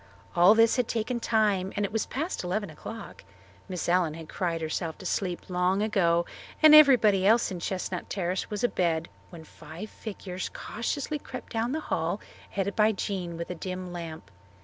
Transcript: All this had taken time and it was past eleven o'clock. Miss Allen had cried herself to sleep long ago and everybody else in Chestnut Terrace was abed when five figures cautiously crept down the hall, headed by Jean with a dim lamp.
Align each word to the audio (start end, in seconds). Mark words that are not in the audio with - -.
All 0.35 0.55
this 0.55 0.77
had 0.77 0.87
taken 0.87 1.19
time 1.19 1.71
and 1.75 1.85
it 1.85 1.91
was 1.91 2.07
past 2.07 2.43
eleven 2.43 2.71
o'clock. 2.71 3.23
Miss 3.69 3.87
Allen 3.87 4.15
had 4.15 4.27
cried 4.27 4.59
herself 4.59 4.97
to 4.97 5.05
sleep 5.05 5.47
long 5.47 5.83
ago 5.83 6.25
and 6.63 6.73
everybody 6.73 7.23
else 7.23 7.51
in 7.51 7.59
Chestnut 7.59 8.09
Terrace 8.09 8.49
was 8.49 8.63
abed 8.63 9.09
when 9.29 9.43
five 9.43 9.91
figures 9.91 10.49
cautiously 10.49 11.19
crept 11.19 11.53
down 11.53 11.71
the 11.71 11.81
hall, 11.81 12.19
headed 12.49 12.75
by 12.75 12.91
Jean 12.93 13.37
with 13.37 13.51
a 13.51 13.53
dim 13.53 13.93
lamp. 13.93 14.31